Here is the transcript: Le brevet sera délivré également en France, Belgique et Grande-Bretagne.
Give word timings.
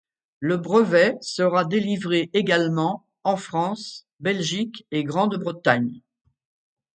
Le 0.39 0.57
brevet 0.57 1.15
sera 1.21 1.63
délivré 1.63 2.31
également 2.33 3.05
en 3.23 3.35
France, 3.37 4.07
Belgique 4.19 4.87
et 4.89 5.03
Grande-Bretagne. 5.03 6.01